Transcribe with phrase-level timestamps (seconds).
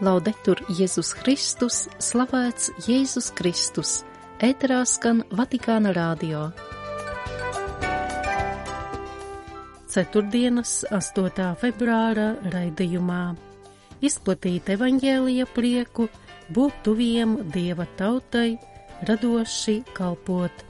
[0.00, 3.90] Laudetur Jēzus Kristus, slavēts Jēzus Kristus,
[4.40, 6.46] ēterā skan Vatikāna rādio.
[9.92, 11.50] Ceturtdienas 8.
[11.60, 13.24] februāra raidījumā
[14.00, 16.08] izplatīt evaņģēlija prieku,
[16.48, 18.56] būt tuviem Dieva tautai,
[19.08, 20.64] radoši kalpot.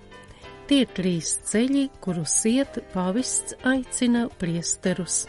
[0.67, 5.25] Tie trīs ceļi, kurus iet pavists aicina priesterus.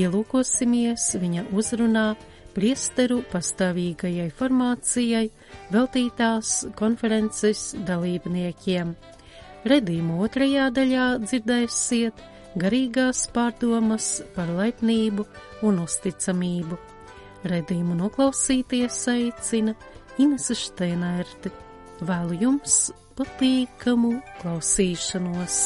[0.00, 2.06] Ielūkosimies viņa uzrunā
[2.56, 5.24] priesteru pastāvīgajai formācijai
[5.72, 8.94] veltītās konferences dalībniekiem.
[9.68, 12.22] Redījuma otrajā daļā dzirdēsiet
[12.58, 15.26] garīgās pārdomas par laipnību
[15.68, 16.78] un uzticamību.
[17.48, 19.74] Redījumu noklausīties aicina
[20.22, 21.50] Inese Šteinērti.
[22.02, 22.76] Vēlu jums
[23.18, 25.62] patīkamu klausīšanos!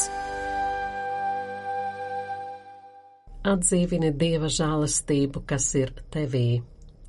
[3.47, 6.59] Atdzīvini Dieva žālastību, kas ir tevī.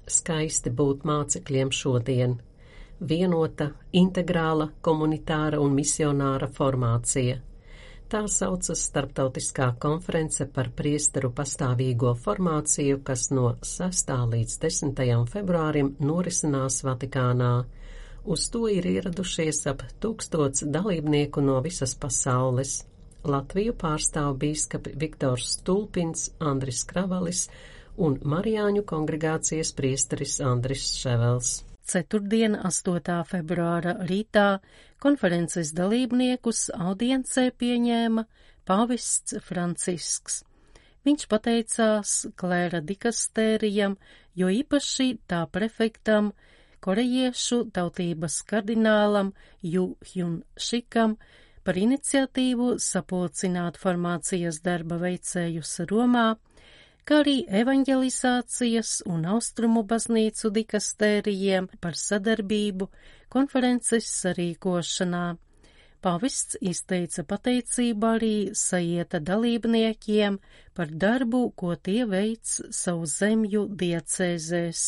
[0.08, 2.38] Skaisti būt mācekļiem šodien.
[2.98, 7.38] Vienota, integrāla, komunitāra un misionāra formācija.
[8.08, 14.12] Tā saucas Starptautiskā konference par priesteru pastāvīgo formāciju, kas no 6.
[14.32, 15.02] līdz 10.
[15.28, 17.52] februārim norisinās Vatikānā.
[18.24, 22.78] Uz to ir ieradušies ap tūkstots dalībnieku no visas pasaules.
[23.28, 27.48] Latviju pārstāv bīskapi Viktors Stulpins, Andris Kravalis
[27.98, 31.58] un Marijāņu kongregācijas priesteris Andris Ševels.
[31.88, 33.22] Ceturtdien, 8.
[33.24, 34.60] februāra rītā
[35.02, 38.24] konferences dalībniekus audiencē pieņēma
[38.68, 40.42] pavists Francisks.
[41.08, 43.96] Viņš pateicās Klēra dikastērijam,
[44.36, 46.32] jo īpaši tā prefektam,
[46.84, 51.16] korejiešu tautības kardinālam Ju Hyun Šikam,
[51.64, 56.34] par iniciatīvu sapulcināt formācijas darba veicējus Romā,
[57.08, 62.88] kā arī evanģelizācijas un austrumu baznīcu dikastērijiem par sadarbību
[63.32, 65.26] konferences sarīkošanā.
[66.04, 70.36] Pavists izteica pateicību arī sajieta dalībniekiem
[70.76, 74.84] par darbu, ko tie veic savu zemju diecēzēs.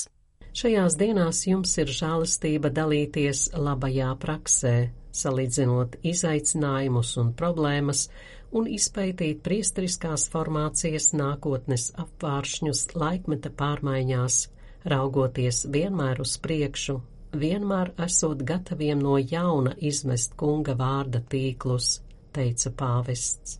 [0.60, 4.74] Šajās dienās jums ir žēlastība dalīties labajā praksē,
[5.14, 8.08] salīdzinot izaicinājumus un problēmas
[8.56, 14.42] un izpētīt priestariskās formācijas nākotnes apvāršņus laikmeta pārmaiņās,
[14.90, 16.98] raugoties vienmēr uz priekšu,
[17.36, 21.98] vienmēr esot gataviem no jauna izmest kunga vārda tīklus,
[22.34, 23.58] teica pāvests.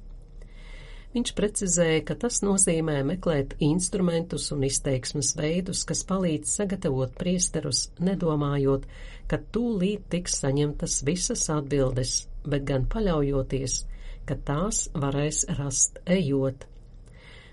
[1.10, 8.86] Viņš precizēja, ka tas nozīmē meklēt instrumentus un izteiksmes veidus, kas palīdz sagatavot priesterus, nedomājot,
[9.26, 13.80] ka tūlīt tiks saņemtas visas atbildes, bet gan paļaujoties,
[14.28, 16.66] ka tās varēs rast ejot.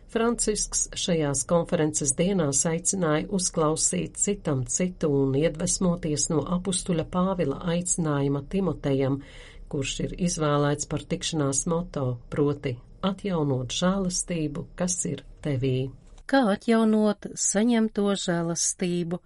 [0.07, 9.19] Francisks šajās konferences dienās aicināja uzklausīt citam citu un iedvesmoties no apustuļa Pāvila aicinājuma Timotejam,
[9.67, 15.89] kurš ir izvēlēts par tikšanās moto, proti atjaunot žēlastību, kas ir tevī.
[16.27, 19.19] Kā atjaunot saņemto žēlastību?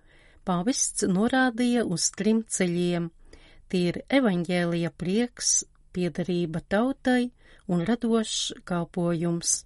[0.46, 3.12] Pāvists norādīja uz trim ceļiem.
[3.70, 5.62] Tie ir evaņģēlija prieks,
[5.96, 7.32] piedarība tautai
[7.72, 9.62] un radošs kalpojums.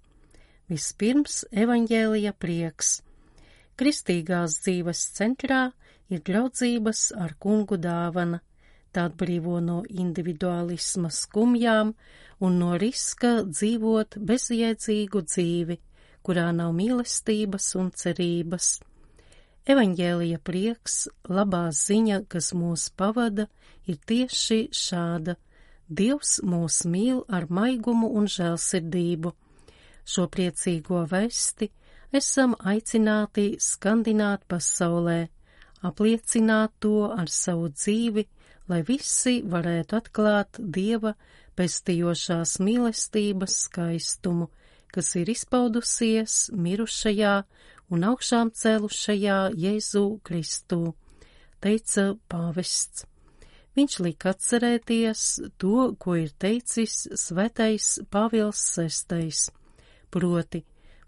[0.70, 3.00] Vispirms evaņģēlija prieks.
[3.76, 5.62] Kristīgās dzīves centrā
[6.10, 8.40] ir draudzības ar kungu dāvana,
[8.92, 11.92] tā atbrīvo no individualisma skumjām
[12.40, 15.78] un no riska dzīvot bezjēdzīgu dzīvi,
[16.26, 18.76] kurā nav mīlestības un cerības.
[19.66, 23.48] Evaņģēlija prieks, labā ziņa, kas mūs pavada,
[23.90, 25.34] ir tieši šāda.
[25.88, 29.30] Dievs mūs mīl ar maigumu un žēlsirdību.
[30.06, 31.70] Šo priecīgo vesti
[32.10, 35.28] esam aicināti skandināt pasaulē,
[35.86, 38.26] apliecināt to ar savu dzīvi,
[38.66, 41.14] lai visi varētu atklāt Dieva
[41.54, 44.50] pestījošās mīlestības skaistumu,
[44.90, 47.34] kas ir izpaudusies mirušajā
[47.94, 50.96] un augšām cēlušajā Jēzu Kristu,
[51.62, 53.06] teica pāvests.
[53.76, 55.22] Viņš lika atcerēties
[55.60, 59.28] to, ko ir teicis svētais Pāvils VI,
[60.08, 60.62] proti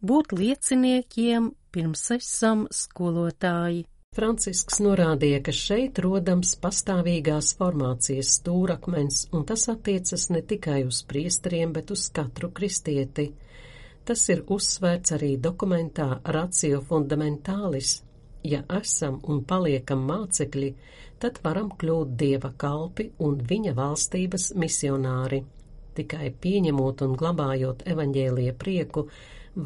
[0.04, 3.86] būt lieciniekiem pirms esam skolotāji.
[4.18, 11.72] Francisks norādīja, ka šeit rodams pastāvīgās formācijas stūrakmens, un tas attiecas ne tikai uz priesteriem,
[11.76, 13.30] bet uz katru kristieti.
[14.08, 17.98] Tas ir uzsvērts arī dokumentā Ratio Fundamentālis.
[18.48, 20.68] Ja esam un paliekam mācekļi,
[21.20, 25.42] tad varam kļūt dieva kalpi un viņa valstības misionāri.
[25.98, 29.08] Tikai pieņemot un glabājot evaņģēlie prieku,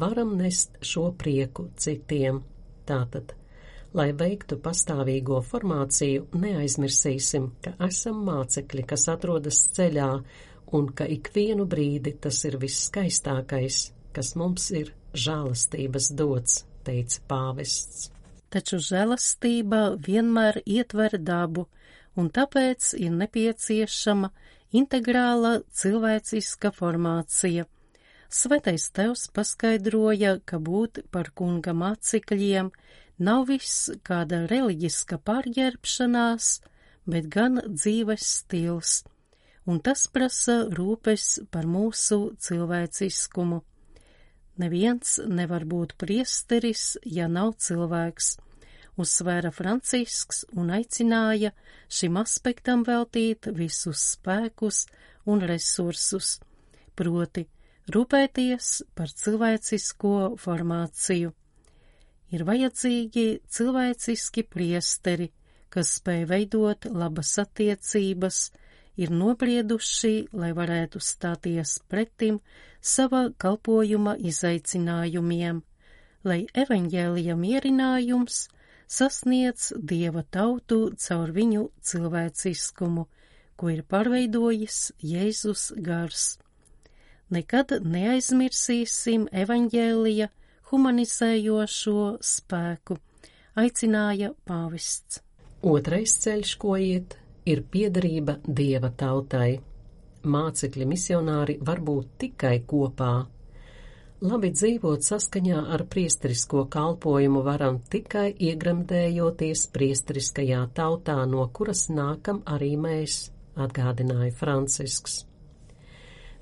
[0.03, 2.41] varam nest šo prieku citiem.
[2.89, 3.35] Tātad
[3.93, 10.07] Lai veiktu pastāvīgo formāciju, neaizmirsīsim, ka esam mācekļi, kas atrodas ceļā,
[10.73, 13.83] un ka ikvienu brīdi tas ir visskaistākais,
[14.17, 18.09] kas mums ir žēlastības dots, teica pāvests.
[18.53, 21.63] Taču žēlastība vienmēr ietver dabu,
[22.13, 24.29] un tāpēc ir nepieciešama
[24.77, 27.65] integrāla cilvēciska formācija.
[28.33, 32.69] Svētais tevs paskaidroja, ka būt par kunga mācekļiem
[33.25, 36.53] nav viss kāda reliģiska pārģērbšanās,
[37.09, 38.95] bet gan dzīves stils,
[39.65, 43.63] un tas prasa rūpes par mūsu cilvēciskumu.
[44.61, 48.35] Neviens nevar būt priesteris, ja nav cilvēks,
[49.01, 51.53] uzsvēra Francisks un aicināja
[51.89, 54.83] šim aspektam veltīt visus spēkus
[55.25, 56.35] un resursus,
[56.93, 57.47] proti
[57.89, 61.33] rūpēties par cilvēcisko formāciju.
[62.33, 65.31] Ir vajadzīgi cilvēciski priesteri,
[65.73, 68.51] kas spēj veidot labas attiecības,
[68.97, 72.39] ir nobrieduši, lai varētu stāties pretim
[72.81, 75.61] sava kalpojuma izaicinājumiem,
[76.23, 78.47] lai evaņģēlija mierinājums
[78.87, 83.07] sasniedz dieva tautu caur viņu cilvēciskumu,
[83.57, 86.37] ko ir pārveidojis Jēzus gars.
[87.33, 90.29] Nekad neaizmirsīsim evaņģēlija
[90.69, 92.99] humanizējošo spēku,
[93.57, 95.21] aicināja pāvests.
[95.63, 99.59] Otrais ceļš, ko iet, ir piedarība dieva tautai.
[100.23, 103.13] Mācekļi misionāri var būt tikai kopā.
[104.23, 112.71] Labi dzīvot saskaņā ar priesterisko kalpojumu varam tikai iegremdējoties priesteriskajā tautā, no kuras nākam arī
[112.79, 113.17] mēs,
[113.59, 115.25] atgādināja Francisks.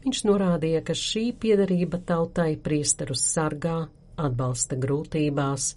[0.06, 3.80] Viņš norādīja, ka šī piedarība tautai priesterus sargā,
[4.18, 5.74] atbalsta grūtībās,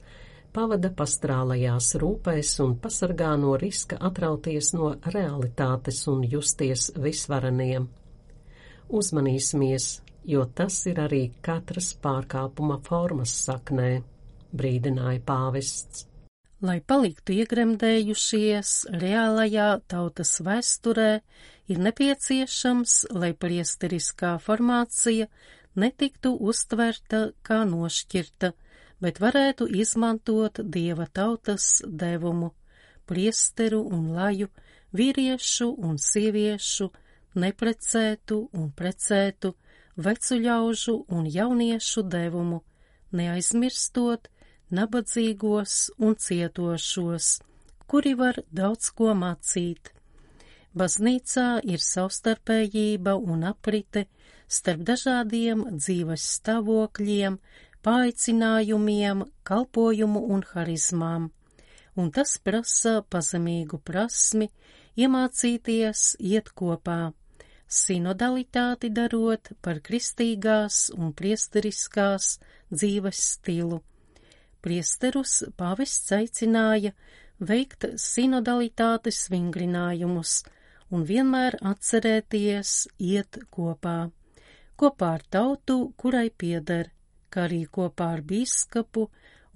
[0.54, 7.88] pavada pastrālajās rūpēs un pasargā no riska atrauties no realitātes un justies visvareniem.
[8.94, 9.88] Uzmanīsimies,
[10.30, 13.90] jo tas ir arī katras pārkāpuma formas saknē,
[14.54, 16.06] brīdināja pāvests.
[16.64, 18.70] Lai paliktu iegremdējušies
[19.02, 21.10] reālajā tautas vēsturē,
[21.68, 25.26] ir nepieciešams, lai priesteriskā formācija
[25.76, 28.54] netiktu uztverta kā nošķirta,
[29.04, 32.54] bet varētu izmantot dieva tautas devumu,
[33.04, 34.48] priesteru un laju,
[34.96, 36.88] vīriešu un sieviešu,
[37.36, 39.52] neprecētu un precētu,
[39.96, 42.62] vecu ļaužu un jauniešu devumu,
[43.12, 44.30] neaizmirstot
[44.74, 47.28] nabadzīgos un cietošos,
[47.86, 49.92] kuri var daudz ko mācīt.
[50.74, 54.08] Baznīcā ir savstarpējība un aprite,
[54.48, 57.38] starp dažādiem dzīves stāvokļiem,
[57.84, 61.28] paaicinājumiem, kalpojumu un harizmām,
[62.00, 64.48] un tas prasa pazemīgu prasmi
[64.96, 67.12] iemācīties iet kopā,
[67.68, 72.38] sinodalitāti darot par kristīgās un priesteriskās
[72.72, 73.82] dzīves stilu.
[74.64, 76.94] Priesterus pavests aicināja
[77.38, 80.38] veikt sinodalitātes vingrinājumus
[80.90, 82.76] un vienmēr atcerēties
[83.12, 83.98] iet kopā
[84.76, 86.90] kopā ar tautu, kurai pieder,
[87.34, 89.08] kā arī kopā ar bīskapu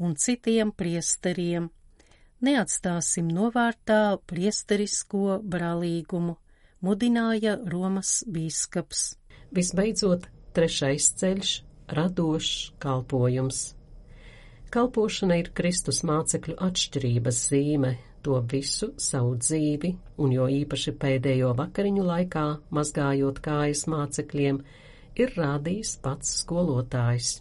[0.02, 1.70] un citiem priesteriem.
[2.44, 6.36] Neatstāsim novārtā priesterisko brālīgumu,
[6.86, 9.16] mudināja Romas bīskaps.
[9.54, 11.54] Visbeidzot, trešais ceļš-
[11.98, 13.74] radošs kalpojums.
[14.70, 22.04] Kalpošana ir Kristus mācekļu atšķirības zīme, to visu savu dzīvi, un jo īpaši pēdējo vakariņu
[22.04, 24.60] laikā, mazgājot kājas mācekļiem,
[25.16, 27.38] ir rādījis pats skolotājs.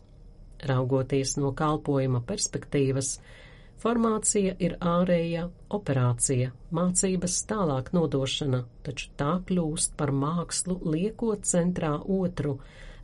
[0.66, 3.18] Raugoties no kalpojuma perspektīvas,
[3.82, 5.48] formācija ir ārēja
[5.78, 12.58] operācija, mācības tālāk nodošana, taču tā kļūst par mākslu liekot centrā otru,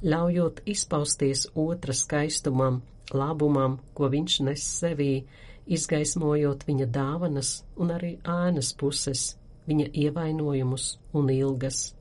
[0.04, 2.82] ļaujot izpausties otra skaistumam,
[3.14, 5.14] labumam, ko viņš nes sevī,
[5.70, 9.34] izgaismojot viņa dāvanas un arī ēnas puses,
[9.70, 11.94] viņa ievainojumus un ilgas.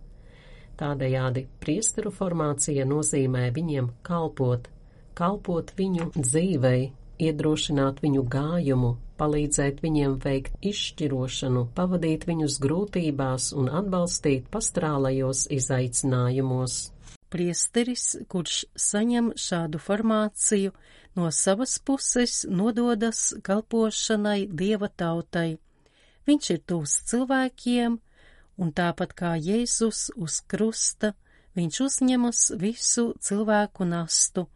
[0.81, 4.67] Tādējādi priesteru formācija nozīmē viņiem kalpot,
[5.19, 6.93] kalpot viņu dzīvei,
[7.23, 16.81] iedrošināt viņu gājumu, palīdzēt viņiem veikt izšķirošanu, pavadīt viņus grūtībās un atbalstīt pastrālajos izaicinājumos.
[17.33, 20.73] Priesteris, kurš saņem šādu formāciju,
[21.17, 25.59] no savas puses nododas kalpošanai dieva tautai.
[26.29, 27.99] Viņš ir tūs cilvēkiem,
[28.61, 31.15] un tāpat kā Jēzus uz krusta,
[31.57, 34.47] viņš uzņemas visu cilvēku nastu.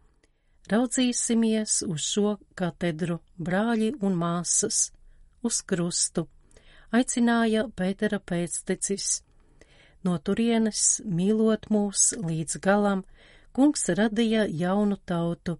[0.66, 4.88] Raudzīsimies uz šo katedru, brāļi un māsas,
[5.46, 6.24] uz krustu,
[6.90, 9.20] aicināja Pētera pēctecis.
[10.02, 13.04] No turienes, mīlot mūs līdz galam,
[13.54, 15.54] kungs radīja jaunu tautu,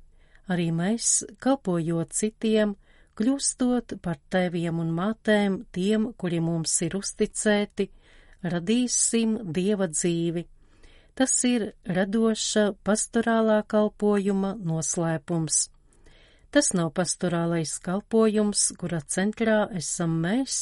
[0.51, 2.75] arī mēs, kalpojot citiem,
[3.15, 7.93] kļūstot par tēviem un mātēm tiem, kuri mums ir uzticēti,
[8.43, 10.49] radīsim dieva dzīvi.
[11.17, 15.71] Tas ir radoša pastorālā kalpojuma noslēpums.
[16.53, 20.59] Tas nav pastorālais kalpojums, kura centrā esam mēs,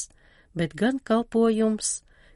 [0.55, 1.89] bet gan kalpojums,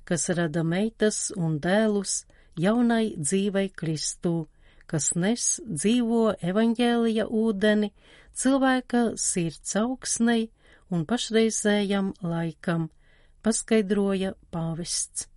[0.04, 2.26] kas rada meitas un dēlus
[2.60, 4.36] jaunai dzīvei Kristū,
[4.84, 7.94] kas nes dzīvo evaņģēlija ūdeni
[8.36, 10.50] cilvēka sirds augsnei
[10.92, 12.90] un pašreizējam laikam,
[13.48, 15.30] paskaidroja pāvests.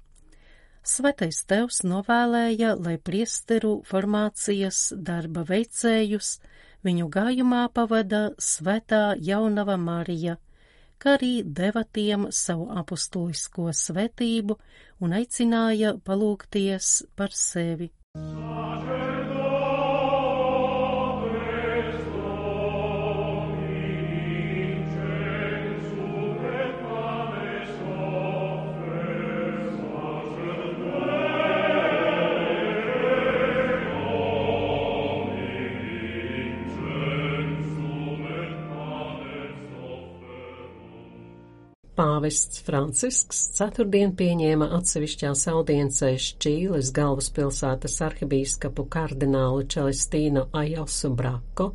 [0.83, 6.41] Svētais Tevs novēlēja, lai priesteru formācijas darba veicējus
[6.83, 10.37] viņu gājumā pavada svētā jaunava Marija,
[10.99, 14.59] kā arī deva tiem savu apustulisko svētību
[15.07, 17.93] un aicināja palūgties par sevi.
[42.23, 51.67] Pāvests Francisks ceturtdien pieņēma atsevišķās audiencēs Čīles galvaspilsētas arhibīskapu kardinālu Čelestīnu Ajosu Brako,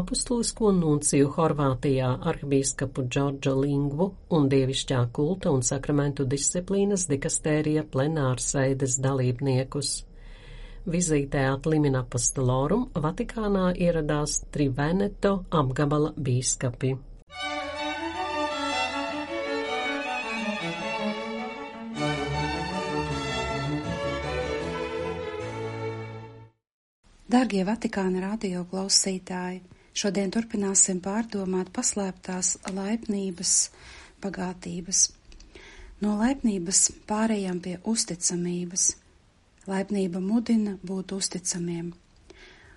[0.00, 9.96] apustulisko nunciju Horvātijā arhibīskapu Džordžu Lingvu un dievišķā kulta un sakramentu disciplīnas dikastērija plenārsēdes dalībniekus.
[10.96, 16.98] Vizītē at Limina Apostolorum Vatikānā ieradās Triveneto apgabala bīskapi.
[27.26, 29.56] Dārgie Vatikāna radio klausītāji,
[29.98, 33.54] šodien turpināsim pārdomāt paslēptās laipnības
[34.22, 35.00] bagātības.
[36.06, 38.84] No laipnības pārējām pie uzticamības.
[39.66, 41.90] Laipnība mudina būt uzticamiem.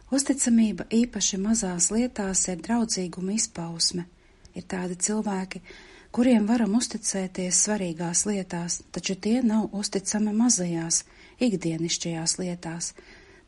[0.10, 4.08] Uzticamība īpaši mazās lietās ir draudzīguma izpausme.
[4.58, 5.62] Ir tādi cilvēki,
[6.10, 11.04] kuriem varam uzticēties svarīgās lietās, taču tie nav uzticami mazajās,
[11.38, 12.94] ikdienišķajās lietās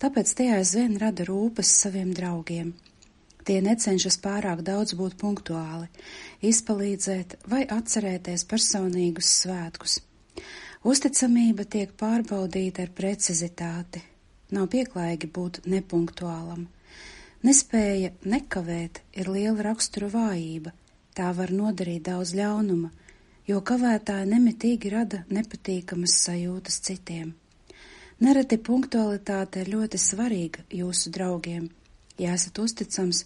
[0.01, 2.73] tāpēc tie aizvien rada rūpes saviem draugiem.
[3.45, 5.87] Tie necenšas pārāk daudz būt punktuāli,
[6.45, 9.97] izpalīdzēt vai atcerēties personīgus svētkus.
[10.85, 14.01] Uzticamība tiek pārbaudīta ar precizitāti.
[14.53, 16.67] Nav pieklājīgi būt nepunktuālam.
[17.45, 20.73] Nespēja nekavēt ir liela rakstura vājība,
[21.17, 22.91] tā var nodarīt daudz ļaunuma,
[23.49, 27.31] jo kavētāja nemitīgi rada nepatīkamas sajūtas citiem.
[28.21, 31.63] Nereti punktualitāte ir ļoti svarīga jūsu draugiem.
[32.21, 33.23] Ja esat uzticams,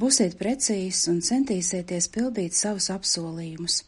[0.00, 3.82] būsiet precīzs un centīsieties pildīt savus apsolījumus.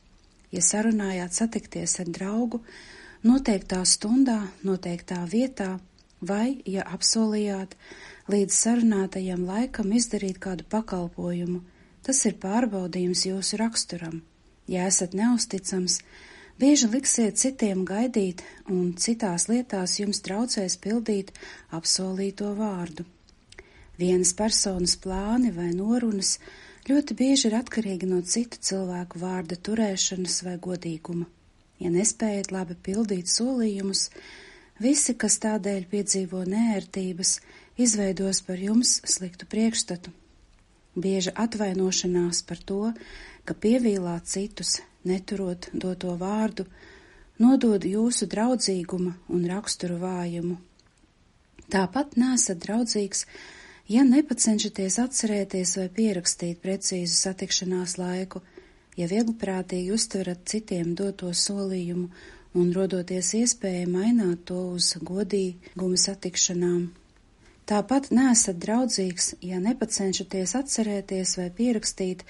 [0.53, 2.61] Ja sarunājāt satikties ar draugu,
[3.25, 5.79] noteiktā stundā, noteiktā vietā,
[6.21, 7.73] vai, ja apsolījāt,
[8.29, 11.63] līdz sarunātajam laikam izdarīt kādu pakalpojumu,
[12.05, 14.21] tas ir pārbaudījums jūsu raksturam.
[14.69, 16.03] Ja esat neusticams,
[16.61, 21.33] Bieži liksiet citiem gaidīt, un citās lietās jums traucēs pildīt
[21.73, 23.07] apsolīto vārdu.
[23.99, 26.37] Vienas personas plāni vai norunas
[26.89, 31.27] ļoti bieži ir atkarīgi no citu cilvēku vārda turēšanas vai godīguma.
[31.83, 34.09] Ja nespējat labi pildīt solījumus,
[34.83, 37.39] visi, kas tādēļ piedzīvo nērtības,
[37.81, 40.13] izveidos par jums sliktu priekšstatu.
[40.95, 42.83] Bieža atvainošanās par to,
[43.49, 46.67] ka pievīlāt citus, neturot doto vārdu,
[47.43, 50.59] nodod jūsu draudzīguma un raksturu vājumu.
[51.73, 53.25] Tāpat nesat draudzīgs,
[53.89, 58.43] ja nepacenšaties atcerēties vai pierakstīt precīzu satikšanās laiku,
[58.97, 62.11] ja viegliprātīgi uztverat citiem doto solījumu
[62.61, 66.91] un rodoties iespēja maināt to uz godīgumu satikšanām.
[67.69, 72.25] Tāpat nesat draudzīgs, ja nepacenšaties atcerēties vai pierakstīt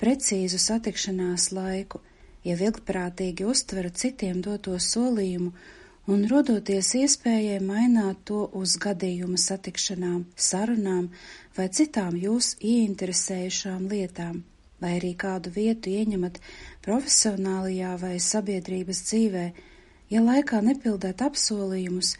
[0.00, 2.00] precīzu satikšanās laiku,
[2.46, 5.52] ja vilgprātīgi uztverat citiem doto solījumu
[6.12, 11.08] un rodoties iespējai maināt to uz gadījuma satikšanām, sarunām
[11.56, 14.44] vai citām jūs ieinteresējušām lietām,
[14.80, 16.38] vai arī kādu vietu ieņemat
[16.86, 19.46] profesionālajā vai sabiedrības dzīvē,
[20.14, 22.14] ja laikā nepildēt apsolījumus,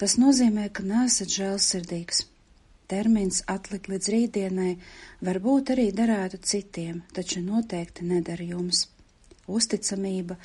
[0.00, 2.26] tas nozīmē, ka nesat žēlsirdīgs.
[2.88, 4.70] Termins atlikt līdz rītdienai
[5.22, 8.86] varbūt arī derētu citiem, taču noteikti nedara jums.
[9.48, 10.36] Uzticamība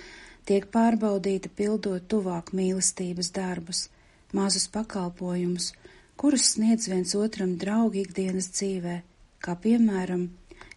[0.47, 3.87] tiek pārbaudīta pildot tuvāk mīlestības darbus,
[4.33, 5.73] mazus pakalpojumus,
[6.17, 9.01] kurus sniedz viens otram draugi ikdienas dzīvē,
[9.43, 10.29] kā piemēram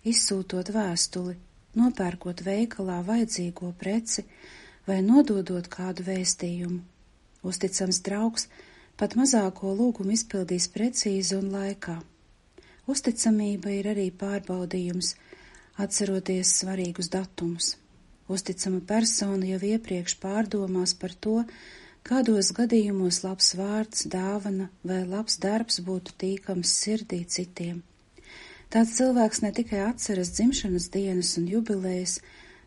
[0.06, 1.36] izsūtot vēstuli,
[1.78, 4.26] nopērkot veikalā vajadzīgo preci
[4.86, 6.82] vai nododot kādu vēstījumu.
[7.46, 8.48] Uzticams draugs
[8.98, 11.98] pat mazāko lūgumu izpildīs precīzi un laikā.
[12.90, 15.14] Uzticamība ir arī pārbaudījums,
[15.82, 17.74] atceroties svarīgus datumus.
[18.28, 21.42] Uzticama persona jau iepriekš pārdomās par to,
[22.06, 27.84] kādos gadījumos labs vārds, dāvana vai labs darbs būtu tīkams sirdī citiem.
[28.70, 32.18] Tāds cilvēks ne tikai atceras dzimšanas dienas un jubilejas,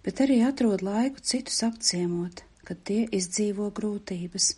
[0.06, 4.54] bet arī atrod laiku citus apciemot, kad tie izdzīvo grūtības.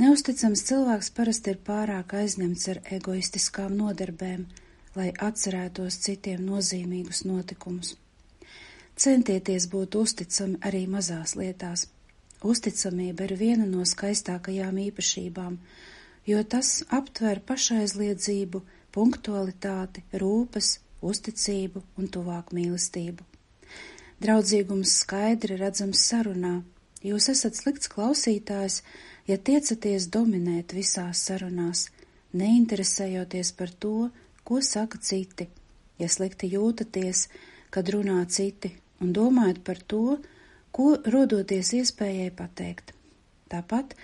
[0.00, 4.46] Neusticams cilvēks parasti ir pārāk aizņemts ar egoistiskām nodarbēm,
[4.98, 7.99] lai atcerētos citiem nozīmīgus notikumus.
[9.00, 11.86] Centieties būt uzticami arī mazās lietās.
[12.44, 15.54] Uzticamība ir viena no skaistākajām īpašībām,
[16.28, 18.60] jo tas aptver pašaizliedzību,
[18.92, 20.68] punktualitāti, rūpes,
[21.00, 23.24] uzticību un tuvāk mīlestību.
[24.20, 26.58] Draudzīgums skaidri redzams sarunā.
[27.00, 28.82] Jūs esat slikts klausītājs,
[29.24, 31.86] ja tiecaties dominēt visās sarunās,
[32.36, 34.10] neinteresējoties par to,
[34.44, 35.48] ko saka citi,
[35.96, 37.30] ja slikti jūtaties,
[37.72, 40.18] kad runā citi, un domājat par to,
[40.70, 42.92] ko rodoties iespējai pateikt.
[43.50, 43.96] Tāpat,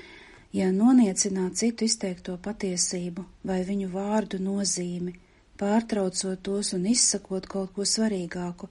[0.56, 5.14] ja noniecināt citu izteikto patiesību vai viņu vārdu nozīmi,
[5.60, 8.68] pārtraucot tos un izsakot kaut ko svarīgāku,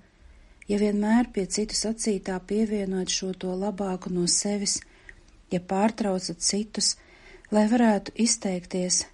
[0.67, 4.79] ja vienmēr pie citu sacītā pievienot šo to labāku no sevis,
[5.53, 6.95] ja pārtraucat citus,
[7.53, 9.05] lai varētu izteikties,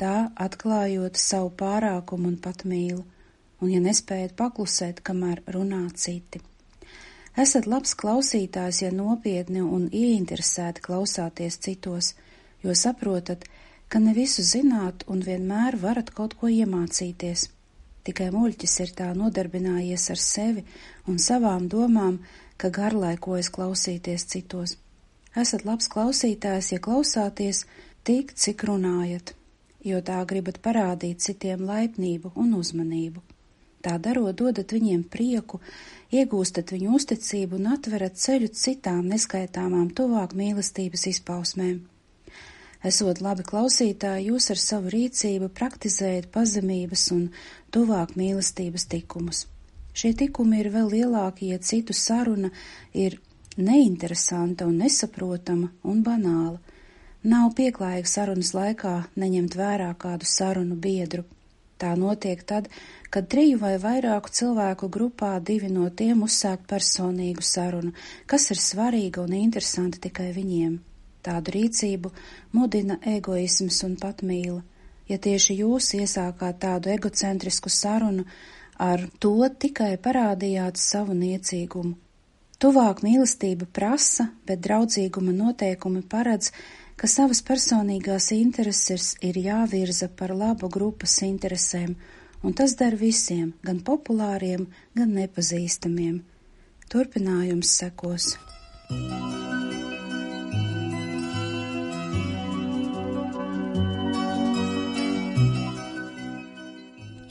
[0.00, 3.04] tā atklājot savu pārākumu un patmīlu,
[3.60, 6.42] un ja nespējat paklusēt, kamēr runā citi.
[7.34, 12.12] Esat labs klausītājs, ja nopietni un ieinteresēti klausāties citos,
[12.62, 13.42] jo saprotat,
[13.90, 17.48] ka ne visu zināt un vienmēr varat kaut ko iemācīties.
[18.06, 20.62] Tikai muļķis ir tā nodarbinājies ar sevi
[21.10, 22.20] un savām domām,
[22.56, 24.78] ka garlaikojas klausīties citos.
[25.34, 27.64] Esat labs klausītājs, ja klausāties
[28.06, 29.34] tik, cik runājat,
[29.82, 33.33] jo tā gribat parādīt citiem laipnību un uzmanību.
[33.84, 35.58] Tā darot, dodat viņiem prieku,
[36.08, 41.82] iegūstat viņu uzticību un atverat ceļu citām neskaitāmām tuvāk mīlestības izpausmēm.
[42.84, 47.28] Esot labi klausītāji, jūs ar savu rīcību praktizējat pazemības un
[47.72, 49.46] tuvāk mīlestības tikumus.
[49.96, 52.50] Šie tikumi ir vēl lielāki, ja citu saruna
[52.92, 53.20] ir
[53.56, 56.58] neinteresanta un nesaprotama un banāla.
[57.24, 61.24] Nav pieklājīgi sarunas laikā neņemt vērā kādu sarunu biedru.
[61.78, 62.68] Tā notiek tad,
[63.10, 67.90] kad triju vai vairāku cilvēku grupā divi no tiem uzsāk personīgu sarunu,
[68.30, 70.78] kas ir svarīga un interesanta tikai viņiem.
[71.24, 72.12] Tādu rīcību
[72.52, 74.62] mudina egoisms un patmīla.
[75.08, 78.24] Ja tieši jūs iesākāt tādu egocentrisku sarunu,
[78.78, 81.96] ar to tikai parādījāt savu niecīgumu,
[82.64, 86.52] Tuvāk mīlestība prasa, bet draudzīguma noteikumi paredz,
[86.96, 91.94] ka savas personīgās intereses ir jāvirza par labu grupas interesēm,
[92.42, 96.22] un tas der visiem, gan populāriem, gan nepazīstamiem.
[96.92, 98.34] Turpinājums sekos.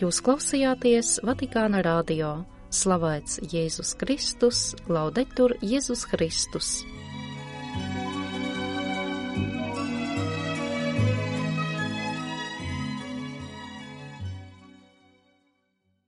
[0.04, 2.42] Jūs klausījāties Vatikāna radio
[2.74, 6.74] Slavēts Jēzus Kristus, laudetur Jēzus Kristus!